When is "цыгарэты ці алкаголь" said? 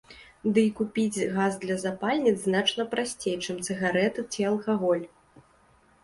3.67-5.05